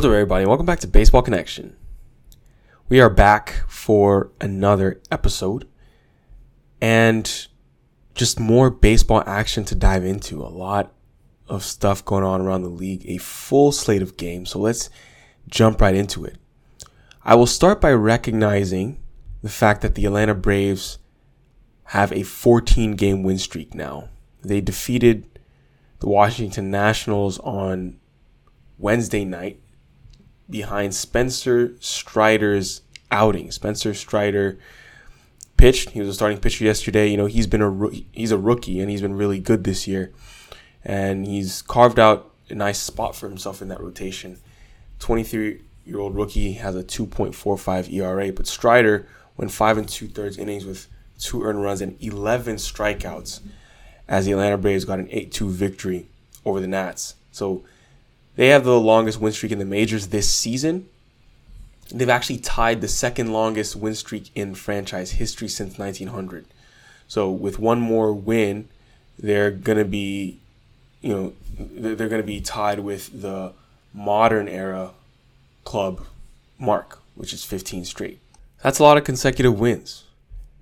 What's 0.00 0.06
up, 0.06 0.12
everybody? 0.12 0.46
Welcome 0.46 0.64
back 0.64 0.80
to 0.80 0.86
Baseball 0.86 1.20
Connection. 1.20 1.76
We 2.88 3.02
are 3.02 3.10
back 3.10 3.64
for 3.68 4.32
another 4.40 4.98
episode 5.12 5.68
and 6.80 7.48
just 8.14 8.40
more 8.40 8.70
baseball 8.70 9.22
action 9.26 9.66
to 9.66 9.74
dive 9.74 10.06
into. 10.06 10.40
A 10.40 10.48
lot 10.48 10.94
of 11.48 11.62
stuff 11.62 12.02
going 12.02 12.24
on 12.24 12.40
around 12.40 12.62
the 12.62 12.70
league, 12.70 13.04
a 13.04 13.18
full 13.18 13.72
slate 13.72 14.00
of 14.00 14.16
games. 14.16 14.48
So 14.48 14.58
let's 14.58 14.88
jump 15.50 15.82
right 15.82 15.94
into 15.94 16.24
it. 16.24 16.38
I 17.22 17.34
will 17.34 17.44
start 17.44 17.78
by 17.78 17.92
recognizing 17.92 19.02
the 19.42 19.50
fact 19.50 19.82
that 19.82 19.96
the 19.96 20.06
Atlanta 20.06 20.34
Braves 20.34 20.98
have 21.88 22.10
a 22.10 22.22
14 22.22 22.92
game 22.92 23.22
win 23.22 23.36
streak 23.36 23.74
now. 23.74 24.08
They 24.40 24.62
defeated 24.62 25.38
the 25.98 26.08
Washington 26.08 26.70
Nationals 26.70 27.38
on 27.40 28.00
Wednesday 28.78 29.26
night 29.26 29.60
behind 30.50 30.94
Spencer 30.94 31.74
Strider's 31.80 32.82
outing. 33.10 33.50
Spencer 33.50 33.94
Strider 33.94 34.58
pitched. 35.56 35.90
He 35.90 36.00
was 36.00 36.08
a 36.08 36.14
starting 36.14 36.38
pitcher 36.38 36.64
yesterday. 36.64 37.08
You 37.08 37.16
know, 37.16 37.26
he's 37.26 37.46
been 37.46 37.62
a 37.62 37.90
he's 38.12 38.32
a 38.32 38.38
rookie 38.38 38.80
and 38.80 38.90
he's 38.90 39.02
been 39.02 39.14
really 39.14 39.38
good 39.38 39.64
this 39.64 39.86
year. 39.86 40.12
And 40.84 41.26
he's 41.26 41.62
carved 41.62 41.98
out 41.98 42.30
a 42.48 42.54
nice 42.54 42.78
spot 42.78 43.14
for 43.14 43.28
himself 43.28 43.60
in 43.62 43.68
that 43.68 43.80
rotation. 43.80 44.38
23-year-old 44.98 46.14
rookie 46.14 46.52
has 46.54 46.74
a 46.74 46.82
2.45 46.82 47.92
ERA, 47.92 48.32
but 48.32 48.46
Strider 48.46 49.06
went 49.36 49.52
5 49.52 49.78
and 49.78 49.88
2 49.88 50.08
thirds 50.08 50.38
innings 50.38 50.64
with 50.64 50.88
two 51.18 51.42
earned 51.42 51.62
runs 51.62 51.80
and 51.80 51.96
11 52.02 52.56
strikeouts 52.56 53.40
as 54.08 54.26
the 54.26 54.32
Atlanta 54.32 54.58
Braves 54.58 54.84
got 54.84 54.98
an 54.98 55.06
8-2 55.08 55.50
victory 55.50 56.08
over 56.44 56.60
the 56.60 56.66
Nats. 56.66 57.14
So 57.30 57.64
they 58.40 58.48
have 58.48 58.64
the 58.64 58.80
longest 58.80 59.20
win 59.20 59.34
streak 59.34 59.52
in 59.52 59.58
the 59.58 59.66
majors 59.66 60.06
this 60.06 60.32
season. 60.32 60.88
They've 61.92 62.08
actually 62.08 62.38
tied 62.38 62.80
the 62.80 62.88
second 62.88 63.34
longest 63.34 63.76
win 63.76 63.94
streak 63.94 64.30
in 64.34 64.54
franchise 64.54 65.10
history 65.10 65.46
since 65.46 65.78
1900. 65.78 66.46
So 67.06 67.30
with 67.30 67.58
one 67.58 67.82
more 67.82 68.14
win, 68.14 68.70
they're 69.18 69.50
gonna 69.50 69.84
be, 69.84 70.38
you 71.02 71.12
know, 71.12 71.32
they're 71.58 72.08
gonna 72.08 72.22
be 72.22 72.40
tied 72.40 72.80
with 72.80 73.20
the 73.20 73.52
modern 73.92 74.48
era 74.48 74.92
club 75.64 76.00
mark, 76.58 76.98
which 77.16 77.34
is 77.34 77.44
15 77.44 77.84
straight. 77.84 78.20
That's 78.62 78.78
a 78.78 78.82
lot 78.82 78.96
of 78.96 79.04
consecutive 79.04 79.60
wins, 79.60 80.04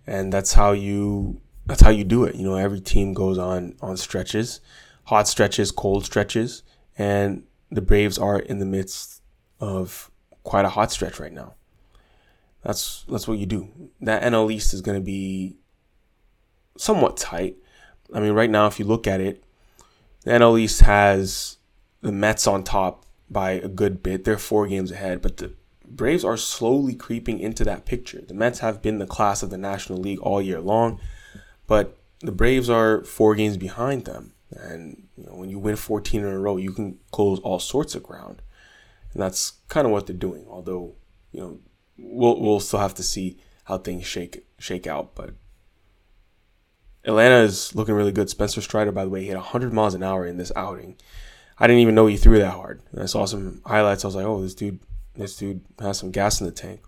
and 0.04 0.32
that's 0.32 0.54
how 0.54 0.72
you 0.72 1.40
that's 1.64 1.82
how 1.82 1.90
you 1.90 2.02
do 2.02 2.24
it. 2.24 2.34
You 2.34 2.42
know, 2.42 2.56
every 2.56 2.80
team 2.80 3.14
goes 3.14 3.38
on 3.38 3.76
on 3.80 3.96
stretches, 3.96 4.60
hot 5.04 5.28
stretches, 5.28 5.70
cold 5.70 6.04
stretches, 6.04 6.64
and 6.96 7.44
the 7.70 7.82
Braves 7.82 8.18
are 8.18 8.38
in 8.38 8.58
the 8.58 8.66
midst 8.66 9.22
of 9.60 10.10
quite 10.42 10.64
a 10.64 10.70
hot 10.70 10.90
stretch 10.90 11.20
right 11.20 11.32
now. 11.32 11.54
That's 12.62 13.04
that's 13.08 13.28
what 13.28 13.38
you 13.38 13.46
do. 13.46 13.68
That 14.00 14.22
NL 14.22 14.52
East 14.52 14.74
is 14.74 14.80
going 14.80 14.98
to 14.98 15.04
be 15.04 15.56
somewhat 16.76 17.16
tight. 17.16 17.56
I 18.14 18.20
mean, 18.20 18.32
right 18.32 18.50
now, 18.50 18.66
if 18.66 18.78
you 18.78 18.84
look 18.84 19.06
at 19.06 19.20
it, 19.20 19.44
the 20.22 20.32
NL 20.32 20.58
East 20.58 20.80
has 20.80 21.58
the 22.00 22.12
Mets 22.12 22.46
on 22.46 22.64
top 22.64 23.04
by 23.30 23.52
a 23.52 23.68
good 23.68 24.02
bit. 24.02 24.24
They're 24.24 24.38
four 24.38 24.66
games 24.66 24.90
ahead, 24.90 25.20
but 25.20 25.36
the 25.36 25.52
Braves 25.86 26.24
are 26.24 26.36
slowly 26.36 26.94
creeping 26.94 27.38
into 27.38 27.64
that 27.64 27.86
picture. 27.86 28.22
The 28.26 28.34
Mets 28.34 28.58
have 28.60 28.82
been 28.82 28.98
the 28.98 29.06
class 29.06 29.42
of 29.42 29.50
the 29.50 29.58
National 29.58 29.98
League 29.98 30.20
all 30.20 30.40
year 30.40 30.60
long, 30.60 31.00
but 31.66 31.96
the 32.20 32.32
Braves 32.32 32.68
are 32.68 33.04
four 33.04 33.34
games 33.34 33.56
behind 33.56 34.04
them. 34.04 34.32
And 34.50 35.08
you 35.16 35.26
know, 35.26 35.34
when 35.34 35.50
you 35.50 35.58
win 35.58 35.76
14 35.76 36.20
in 36.20 36.26
a 36.26 36.38
row, 36.38 36.56
you 36.56 36.72
can 36.72 36.98
close 37.10 37.38
all 37.40 37.58
sorts 37.58 37.94
of 37.94 38.02
ground, 38.02 38.42
and 39.12 39.22
that's 39.22 39.52
kind 39.68 39.86
of 39.86 39.92
what 39.92 40.06
they're 40.06 40.16
doing. 40.16 40.46
Although, 40.48 40.94
you 41.32 41.40
know, 41.40 41.58
we'll 41.98 42.40
we'll 42.40 42.60
still 42.60 42.78
have 42.78 42.94
to 42.94 43.02
see 43.02 43.38
how 43.64 43.78
things 43.78 44.06
shake 44.06 44.46
shake 44.58 44.86
out. 44.86 45.14
But 45.14 45.34
Atlanta 47.04 47.42
is 47.42 47.74
looking 47.74 47.94
really 47.94 48.12
good. 48.12 48.30
Spencer 48.30 48.60
Strider, 48.60 48.92
by 48.92 49.04
the 49.04 49.10
way, 49.10 49.24
hit 49.24 49.36
100 49.36 49.72
miles 49.72 49.94
an 49.94 50.02
hour 50.02 50.26
in 50.26 50.36
this 50.36 50.52
outing. 50.56 50.96
I 51.58 51.66
didn't 51.66 51.82
even 51.82 51.94
know 51.94 52.06
he 52.06 52.16
threw 52.16 52.38
that 52.38 52.52
hard. 52.52 52.82
And 52.92 53.02
I 53.02 53.06
saw 53.06 53.24
some 53.24 53.60
highlights. 53.66 54.04
I 54.04 54.08
was 54.08 54.14
like, 54.14 54.26
oh, 54.26 54.42
this 54.42 54.54
dude, 54.54 54.78
this 55.16 55.36
dude 55.36 55.64
has 55.80 55.98
some 55.98 56.10
gas 56.10 56.40
in 56.40 56.46
the 56.46 56.52
tank. 56.52 56.82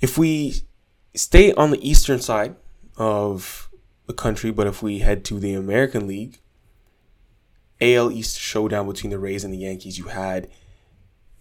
If 0.00 0.18
we 0.18 0.62
stay 1.14 1.52
on 1.54 1.70
the 1.70 1.88
eastern 1.88 2.20
side 2.20 2.56
of 2.96 3.65
the 4.06 4.14
country, 4.14 4.50
but 4.50 4.66
if 4.66 4.82
we 4.82 5.00
head 5.00 5.24
to 5.26 5.38
the 5.38 5.54
American 5.54 6.06
League, 6.06 6.40
AL 7.80 8.10
East 8.10 8.38
showdown 8.38 8.86
between 8.86 9.10
the 9.10 9.18
Rays 9.18 9.44
and 9.44 9.52
the 9.52 9.58
Yankees, 9.58 9.98
you 9.98 10.04
had 10.06 10.48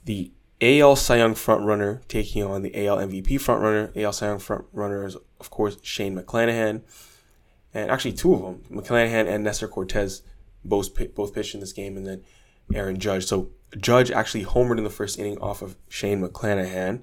the 0.03 0.31
AL 0.61 0.95
Cy 0.95 1.17
Young 1.17 1.33
frontrunner 1.33 2.05
taking 2.07 2.43
on 2.43 2.61
the 2.61 2.87
AL 2.87 2.97
MVP 2.97 3.27
frontrunner. 3.39 3.95
AL 3.95 4.13
Cy 4.13 4.27
Young 4.27 4.39
frontrunner 4.39 5.05
is, 5.05 5.17
of 5.39 5.49
course, 5.49 5.77
Shane 5.81 6.17
McClanahan. 6.17 6.81
And 7.73 7.91
actually, 7.91 8.13
two 8.13 8.33
of 8.33 8.41
them, 8.41 8.63
McClanahan 8.71 9.27
and 9.27 9.43
Nestor 9.43 9.67
Cortes, 9.67 10.21
both, 10.63 10.89
both 11.13 11.33
pitched 11.33 11.53
in 11.53 11.59
this 11.59 11.73
game, 11.73 11.97
and 11.97 12.05
then 12.05 12.23
Aaron 12.73 12.99
Judge. 12.99 13.25
So 13.25 13.49
Judge 13.77 14.11
actually 14.11 14.45
homered 14.45 14.77
in 14.77 14.83
the 14.83 14.89
first 14.89 15.19
inning 15.19 15.37
off 15.39 15.61
of 15.61 15.75
Shane 15.89 16.21
McClanahan 16.21 17.01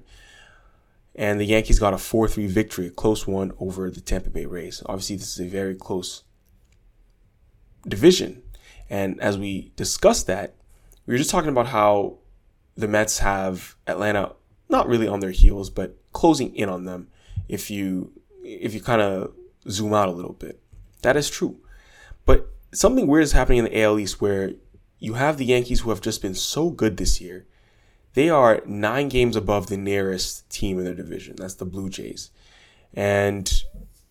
and 1.15 1.39
the 1.39 1.45
Yankees 1.45 1.79
got 1.79 1.93
a 1.93 1.97
4-3 1.97 2.47
victory, 2.47 2.87
a 2.87 2.91
close 2.91 3.27
one 3.27 3.51
over 3.59 3.89
the 3.89 4.01
Tampa 4.01 4.29
Bay 4.29 4.45
Rays. 4.45 4.81
Obviously, 4.85 5.15
this 5.15 5.33
is 5.33 5.39
a 5.39 5.49
very 5.49 5.75
close 5.75 6.23
division. 7.87 8.41
And 8.89 9.19
as 9.21 9.37
we 9.37 9.71
discussed 9.75 10.27
that, 10.27 10.55
we 11.05 11.13
were 11.13 11.17
just 11.17 11.29
talking 11.29 11.49
about 11.49 11.67
how 11.67 12.19
the 12.75 12.87
Mets 12.87 13.19
have 13.19 13.75
Atlanta 13.87 14.33
not 14.69 14.87
really 14.87 15.07
on 15.07 15.19
their 15.19 15.31
heels, 15.31 15.69
but 15.69 15.97
closing 16.13 16.55
in 16.55 16.69
on 16.69 16.85
them 16.85 17.09
if 17.47 17.69
you 17.69 18.11
if 18.43 18.73
you 18.73 18.81
kind 18.81 19.01
of 19.01 19.33
zoom 19.69 19.93
out 19.93 20.09
a 20.09 20.11
little 20.11 20.33
bit. 20.33 20.59
That 21.01 21.15
is 21.15 21.29
true. 21.29 21.59
But 22.25 22.49
something 22.73 23.07
weird 23.07 23.23
is 23.23 23.31
happening 23.31 23.59
in 23.59 23.65
the 23.65 23.81
AL 23.81 23.99
East 23.99 24.21
where 24.21 24.53
you 24.99 25.13
have 25.13 25.37
the 25.37 25.45
Yankees 25.45 25.81
who 25.81 25.89
have 25.89 26.01
just 26.01 26.21
been 26.21 26.35
so 26.35 26.69
good 26.69 26.97
this 26.97 27.21
year 27.21 27.45
they 28.13 28.29
are 28.29 28.61
nine 28.65 29.09
games 29.09 29.35
above 29.35 29.67
the 29.67 29.77
nearest 29.77 30.49
team 30.49 30.77
in 30.77 30.85
their 30.85 30.93
division. 30.93 31.35
That's 31.37 31.55
the 31.55 31.65
Blue 31.65 31.89
Jays. 31.89 32.31
And, 32.93 33.51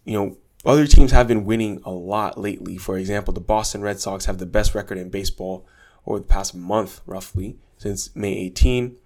you 0.05 0.19
know, 0.19 0.37
other 0.65 0.87
teams 0.87 1.13
have 1.13 1.29
been 1.29 1.45
winning 1.45 1.81
a 1.85 1.91
lot 1.91 2.39
lately. 2.39 2.77
For 2.77 2.99
example, 2.99 3.33
the 3.33 3.41
Boston 3.41 3.83
Red 3.83 4.01
Sox 4.01 4.27
have 4.27 4.39
the 4.39 4.47
best 4.47 4.75
record 4.75 4.99
in 4.99 5.09
baseball 5.09 5.67
over 6.07 6.19
the 6.19 6.25
past 6.25 6.55
month, 6.55 7.01
roughly, 7.07 7.59
since 7.79 8.15
May 8.15 8.33
18. 8.35 8.97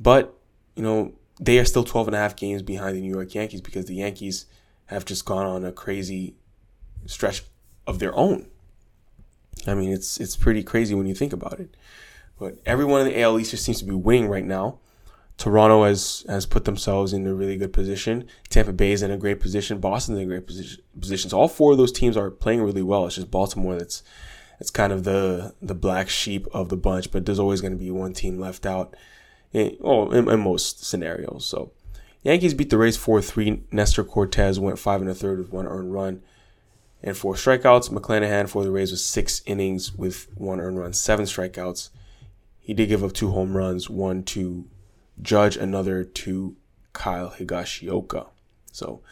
But, 0.00 0.34
you 0.76 0.82
know, 0.82 1.12
they 1.40 1.58
are 1.58 1.64
still 1.64 1.84
12 1.84 2.08
and 2.08 2.16
a 2.16 2.18
half 2.18 2.36
games 2.36 2.62
behind 2.62 2.96
the 2.96 3.00
New 3.00 3.12
York 3.12 3.34
Yankees 3.34 3.60
because 3.60 3.86
the 3.86 3.96
Yankees 3.96 4.46
have 4.86 5.04
just 5.04 5.24
gone 5.24 5.46
on 5.46 5.64
a 5.64 5.72
crazy 5.72 6.36
stretch 7.06 7.42
of 7.86 7.98
their 7.98 8.14
own. 8.14 8.48
I 9.66 9.74
mean, 9.74 9.92
it's 9.92 10.18
it's 10.18 10.36
pretty 10.36 10.62
crazy 10.62 10.94
when 10.94 11.06
you 11.06 11.14
think 11.14 11.32
about 11.32 11.60
it. 11.60 11.76
But 12.38 12.58
everyone 12.66 13.02
in 13.02 13.08
the 13.08 13.20
AL 13.20 13.38
East 13.38 13.52
just 13.52 13.64
seems 13.64 13.78
to 13.78 13.84
be 13.84 13.94
winning 13.94 14.28
right 14.28 14.44
now. 14.44 14.78
Toronto 15.38 15.84
has 15.84 16.24
has 16.28 16.46
put 16.46 16.64
themselves 16.64 17.12
in 17.12 17.26
a 17.26 17.34
really 17.34 17.56
good 17.56 17.72
position. 17.72 18.26
Tampa 18.48 18.72
Bay 18.72 18.92
is 18.92 19.02
in 19.02 19.10
a 19.10 19.16
great 19.16 19.40
position. 19.40 19.78
Boston's 19.78 20.18
in 20.18 20.24
a 20.24 20.26
great 20.26 20.46
position. 20.46 20.82
Positions. 20.98 21.32
All 21.32 21.48
four 21.48 21.72
of 21.72 21.78
those 21.78 21.92
teams 21.92 22.16
are 22.16 22.30
playing 22.30 22.62
really 22.62 22.82
well. 22.82 23.06
It's 23.06 23.16
just 23.16 23.30
Baltimore 23.30 23.76
that's 23.76 24.02
it's 24.60 24.70
kind 24.70 24.92
of 24.92 25.04
the 25.04 25.54
the 25.60 25.74
black 25.74 26.08
sheep 26.08 26.46
of 26.52 26.68
the 26.68 26.76
bunch. 26.76 27.10
But 27.10 27.26
there's 27.26 27.38
always 27.38 27.60
going 27.60 27.72
to 27.72 27.78
be 27.78 27.90
one 27.90 28.12
team 28.12 28.38
left 28.38 28.66
out. 28.66 28.94
In, 29.52 29.76
oh, 29.82 30.10
in, 30.10 30.30
in 30.30 30.40
most 30.40 30.84
scenarios. 30.84 31.44
So 31.44 31.72
Yankees 32.22 32.54
beat 32.54 32.70
the 32.70 32.78
Rays 32.78 32.96
four 32.96 33.20
three. 33.20 33.62
Nestor 33.72 34.04
Cortes 34.04 34.58
went 34.58 34.78
five 34.78 35.00
and 35.00 35.10
a 35.10 35.14
third 35.14 35.38
with 35.38 35.52
one 35.52 35.66
earned 35.66 35.92
run 35.92 36.22
and 37.02 37.16
four 37.16 37.34
strikeouts. 37.34 37.90
McClanahan 37.90 38.48
for 38.48 38.62
the 38.62 38.70
Rays 38.70 38.90
was 38.90 39.04
six 39.04 39.42
innings 39.44 39.94
with 39.94 40.28
one 40.36 40.60
earned 40.60 40.78
run, 40.78 40.92
seven 40.92 41.24
strikeouts. 41.26 41.90
He 42.62 42.74
did 42.74 42.88
give 42.88 43.02
up 43.02 43.12
two 43.12 43.32
home 43.32 43.56
runs, 43.56 43.90
one 43.90 44.22
to 44.24 44.68
Judge, 45.20 45.56
another 45.56 46.04
to 46.04 46.56
Kyle 46.92 47.30
Higashioka. 47.30 48.28
So 48.70 49.02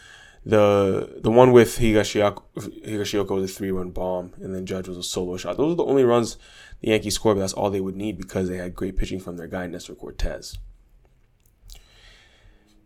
the 0.47 1.19
the 1.21 1.31
one 1.31 1.53
with 1.53 1.79
Higashioka, 1.79 2.43
Higashioka 2.57 3.31
was 3.31 3.51
a 3.51 3.55
three 3.55 3.73
run 3.73 3.91
bomb, 3.91 4.33
and 4.41 4.55
then 4.55 4.67
Judge 4.67 4.89
was 4.89 4.97
a 4.97 5.03
solo 5.03 5.37
shot. 5.37 5.57
Those 5.57 5.73
are 5.73 5.77
the 5.77 5.85
only 5.85 6.05
runs 6.05 6.39
the 6.81 6.89
Yankees 6.89 7.17
scored, 7.17 7.37
but 7.37 7.41
that's 7.41 7.53
all 7.53 7.71
they 7.71 7.81
would 7.81 7.97
need 7.97 8.17
because 8.17 8.49
they 8.49 8.57
had 8.57 8.75
great 8.75 8.97
pitching 8.97 9.21
from 9.21 9.37
their 9.37 9.49
guy 9.49 9.67
Nestor 9.67 9.95
Cortes. 9.95 10.57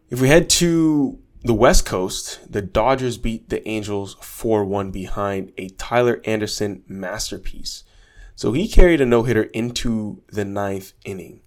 If 0.09 0.21
we 0.21 0.29
head 0.29 0.49
to 0.51 1.19
the 1.43 1.55
West 1.55 1.85
Coast, 1.85 2.51
the 2.51 2.63
Dodgers 2.63 3.19
beat 3.19 3.51
the 3.51 3.67
Angels 3.69 4.17
4 4.21 4.65
1 4.65 4.91
behind 4.91 5.53
a 5.59 5.69
Tyler 5.71 6.23
Anderson 6.25 6.83
masterpiece. 6.89 7.85
So 8.35 8.53
he 8.53 8.69
carried 8.69 9.01
a 9.01 9.07
no 9.07 9.23
hitter 9.23 9.45
into 9.45 10.23
the 10.29 10.45
ninth 10.45 10.93
inning. 11.05 11.41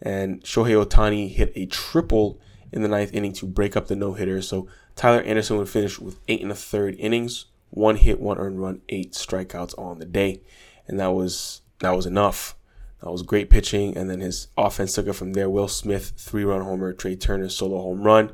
And 0.00 0.42
Shohei 0.42 0.82
Ohtani 0.82 1.30
hit 1.30 1.52
a 1.54 1.66
triple 1.66 2.40
in 2.72 2.82
the 2.82 2.88
ninth 2.88 3.12
inning 3.12 3.32
to 3.34 3.46
break 3.46 3.76
up 3.76 3.88
the 3.88 3.96
no 3.96 4.14
hitter. 4.14 4.40
So 4.40 4.66
Tyler 4.96 5.22
Anderson 5.22 5.58
would 5.58 5.68
finish 5.68 5.98
with 5.98 6.18
eight 6.28 6.42
and 6.42 6.50
a 6.50 6.54
third 6.54 6.94
innings, 6.98 7.46
one 7.68 7.96
hit, 7.96 8.20
one 8.20 8.38
earned 8.38 8.60
run, 8.60 8.80
eight 8.88 9.12
strikeouts 9.12 9.78
on 9.78 9.98
the 9.98 10.06
day. 10.06 10.42
And 10.86 10.98
that 10.98 11.12
was 11.12 11.62
that 11.80 11.96
was 11.96 12.06
enough 12.06 12.56
That 13.02 13.10
was 13.10 13.22
great 13.22 13.48
pitching, 13.48 13.96
and 13.96 14.10
then 14.10 14.20
his 14.20 14.48
offense 14.56 14.94
took 14.94 15.06
it 15.06 15.14
from 15.14 15.32
there. 15.32 15.48
Will 15.48 15.68
Smith, 15.68 16.12
three 16.16 16.44
run 16.44 16.62
homer, 16.62 16.92
Trea 16.92 17.16
Turner, 17.16 17.48
solo 17.48 17.80
home 17.80 18.02
run. 18.02 18.32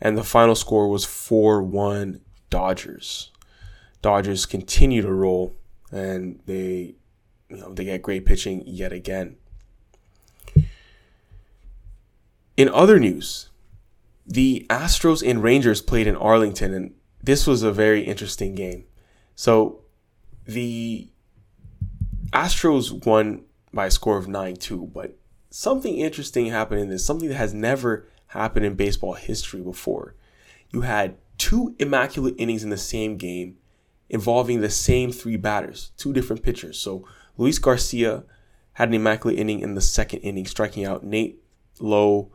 And 0.00 0.16
the 0.16 0.24
final 0.24 0.54
score 0.54 0.88
was 0.88 1.04
4 1.04 1.62
1 1.62 2.20
Dodgers. 2.48 3.30
Dodgers 4.00 4.46
continue 4.46 5.02
to 5.02 5.12
roll, 5.12 5.54
and 5.92 6.40
they, 6.46 6.94
you 7.50 7.56
know, 7.56 7.74
they 7.74 7.84
get 7.84 8.02
great 8.02 8.24
pitching 8.24 8.62
yet 8.66 8.92
again. 8.92 9.36
In 12.56 12.68
other 12.68 12.98
news, 12.98 13.50
the 14.26 14.66
Astros 14.70 15.28
and 15.28 15.42
Rangers 15.42 15.82
played 15.82 16.06
in 16.06 16.14
Arlington, 16.16 16.72
and 16.72 16.94
this 17.22 17.46
was 17.46 17.62
a 17.62 17.72
very 17.72 18.02
interesting 18.02 18.54
game. 18.54 18.84
So 19.34 19.80
the 20.44 21.08
Astros 22.32 23.04
won 23.04 23.42
by 23.72 23.86
a 23.86 23.90
score 23.90 24.18
of 24.18 24.28
9 24.28 24.56
2, 24.56 24.90
but 24.92 25.16
something 25.50 25.96
interesting 25.96 26.46
happened 26.46 26.80
in 26.80 26.88
this, 26.88 27.04
something 27.04 27.28
that 27.28 27.34
has 27.34 27.54
never 27.54 28.06
happened 28.28 28.66
in 28.66 28.74
baseball 28.74 29.14
history 29.14 29.60
before. 29.60 30.14
You 30.70 30.82
had 30.82 31.16
two 31.38 31.74
immaculate 31.78 32.34
innings 32.38 32.62
in 32.62 32.70
the 32.70 32.76
same 32.76 33.16
game 33.16 33.56
involving 34.08 34.60
the 34.60 34.70
same 34.70 35.12
three 35.12 35.36
batters, 35.36 35.92
two 35.96 36.12
different 36.12 36.42
pitchers. 36.42 36.78
So 36.78 37.06
Luis 37.40 37.58
Garcia 37.58 38.24
had 38.74 38.88
an 38.88 38.94
immaculate 38.94 39.38
inning 39.38 39.60
in 39.60 39.74
the 39.74 39.80
second 39.80 40.18
inning, 40.20 40.44
striking 40.44 40.84
out 40.84 41.02
Nate 41.02 41.42
Lowe, 41.80 42.30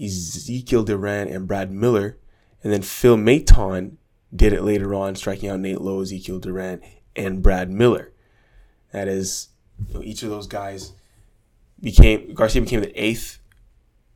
Ezekiel 0.00 0.84
Duran, 0.84 1.26
and 1.26 1.48
Brad 1.48 1.72
Miller. 1.72 2.16
And 2.62 2.72
then 2.72 2.82
Phil 2.82 3.16
Maton 3.16 3.96
did 4.34 4.52
it 4.52 4.62
later 4.62 4.94
on, 4.94 5.16
striking 5.16 5.48
out 5.48 5.58
Nate 5.58 5.80
Lowe, 5.80 6.00
Ezekiel 6.00 6.38
Duran, 6.38 6.80
and 7.16 7.42
Brad 7.42 7.70
Miller. 7.70 8.12
That 8.92 9.08
is, 9.08 9.48
you 9.88 9.94
know, 9.94 10.02
each 10.04 10.22
of 10.22 10.30
those 10.30 10.46
guys 10.46 10.92
became 11.80 12.32
Garcia 12.32 12.62
became 12.62 12.82
the 12.82 13.04
eighth 13.04 13.40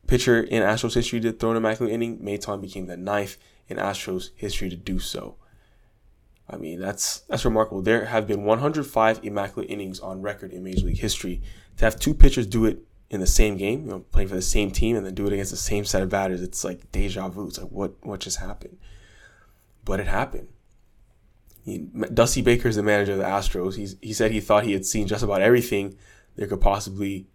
pitcher 0.07 0.41
in 0.41 0.63
Astros 0.63 0.93
history 0.93 1.19
to 1.19 1.33
throw 1.33 1.51
an 1.51 1.57
immaculate 1.57 1.93
inning. 1.93 2.19
Maton 2.19 2.61
became 2.61 2.85
the 2.85 2.95
ninth 2.95 3.35
in 3.67 3.75
Astros 3.75 4.29
history 4.37 4.69
to 4.69 4.77
do 4.77 4.97
so. 4.97 5.35
I 6.51 6.57
mean, 6.57 6.79
that's 6.79 7.19
that's 7.21 7.45
remarkable. 7.45 7.81
There 7.81 8.05
have 8.05 8.27
been 8.27 8.43
105 8.43 9.19
immaculate 9.23 9.69
innings 9.69 9.99
on 9.99 10.21
record 10.21 10.51
in 10.51 10.63
Major 10.63 10.85
League 10.85 10.99
history. 10.99 11.41
To 11.77 11.85
have 11.85 11.97
two 11.97 12.13
pitchers 12.13 12.45
do 12.45 12.65
it 12.65 12.79
in 13.09 13.19
the 13.19 13.27
same 13.27 13.57
game, 13.57 13.85
you 13.85 13.89
know, 13.89 13.99
playing 13.99 14.27
for 14.27 14.35
the 14.35 14.41
same 14.41 14.71
team, 14.71 14.95
and 14.95 15.05
then 15.05 15.13
do 15.13 15.25
it 15.27 15.33
against 15.33 15.51
the 15.51 15.57
same 15.57 15.85
set 15.85 16.01
of 16.01 16.09
batters, 16.09 16.41
it's 16.41 16.63
like 16.63 16.91
deja 16.91 17.29
vu. 17.29 17.47
It's 17.47 17.57
like 17.57 17.69
what 17.69 17.95
what 18.05 18.19
just 18.19 18.37
happened? 18.37 18.77
But 19.85 19.99
it 19.99 20.07
happened. 20.07 20.49
He, 21.63 21.77
Dusty 22.13 22.41
Baker 22.41 22.67
is 22.67 22.75
the 22.75 22.83
manager 22.83 23.13
of 23.13 23.19
the 23.19 23.23
Astros. 23.23 23.75
He's, 23.75 23.95
he 24.01 24.13
said 24.13 24.31
he 24.31 24.41
thought 24.41 24.63
he 24.63 24.73
had 24.73 24.85
seen 24.85 25.07
just 25.07 25.23
about 25.23 25.41
everything 25.41 25.95
there 26.35 26.47
could 26.47 26.61
possibly 26.61 27.27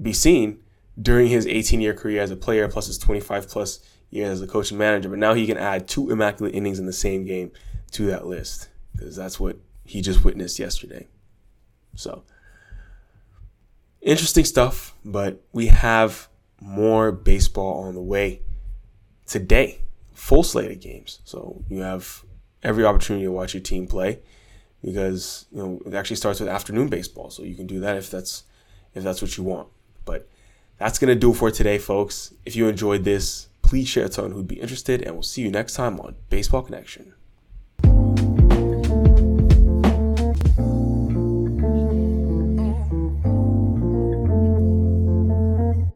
be 0.00 0.12
seen 0.12 0.60
during 1.00 1.28
his 1.28 1.46
18 1.46 1.80
year 1.80 1.94
career 1.94 2.22
as 2.22 2.30
a 2.30 2.36
player, 2.36 2.68
plus 2.68 2.86
his 2.86 2.98
25 2.98 3.48
plus 3.48 3.80
years 4.10 4.30
as 4.30 4.42
a 4.42 4.46
coach 4.46 4.70
and 4.70 4.78
manager. 4.78 5.08
But 5.08 5.18
now 5.18 5.34
he 5.34 5.46
can 5.46 5.56
add 5.56 5.88
two 5.88 6.10
immaculate 6.10 6.54
innings 6.54 6.78
in 6.78 6.86
the 6.86 6.92
same 6.92 7.24
game 7.24 7.52
to 7.92 8.06
that 8.06 8.26
list 8.26 8.68
because 8.92 9.16
that's 9.16 9.38
what 9.38 9.56
he 9.84 10.00
just 10.00 10.24
witnessed 10.24 10.58
yesterday. 10.58 11.08
So, 11.96 12.24
interesting 14.00 14.44
stuff, 14.44 14.94
but 15.04 15.42
we 15.52 15.66
have 15.66 16.28
more 16.60 17.10
baseball 17.12 17.84
on 17.84 17.94
the 17.94 18.02
way 18.02 18.42
today. 19.26 19.82
Full 20.12 20.42
slate 20.42 20.70
of 20.70 20.80
games. 20.80 21.20
So, 21.24 21.64
you 21.68 21.80
have 21.80 22.24
every 22.62 22.84
opportunity 22.84 23.24
to 23.24 23.32
watch 23.32 23.54
your 23.54 23.62
team 23.62 23.86
play 23.86 24.20
because 24.82 25.46
you 25.50 25.58
know 25.58 25.80
it 25.86 25.94
actually 25.94 26.16
starts 26.16 26.40
with 26.40 26.48
afternoon 26.48 26.88
baseball, 26.88 27.30
so 27.30 27.42
you 27.42 27.54
can 27.54 27.66
do 27.66 27.80
that 27.80 27.96
if 27.96 28.10
that's 28.10 28.44
if 28.94 29.02
that's 29.02 29.22
what 29.22 29.36
you 29.36 29.44
want. 29.44 29.68
But 30.04 30.28
that's 30.78 30.98
gonna 30.98 31.14
do 31.14 31.32
it 31.32 31.36
for 31.36 31.50
today, 31.50 31.78
folks. 31.78 32.32
If 32.44 32.56
you 32.56 32.68
enjoyed 32.68 33.04
this, 33.04 33.48
please 33.62 33.88
share 33.88 34.04
it 34.04 34.08
to 34.08 34.14
someone 34.14 34.32
who'd 34.32 34.48
be 34.48 34.60
interested, 34.60 35.02
and 35.02 35.14
we'll 35.14 35.22
see 35.22 35.42
you 35.42 35.50
next 35.50 35.74
time 35.74 36.00
on 36.00 36.16
Baseball 36.28 36.62
Connection. 36.62 37.14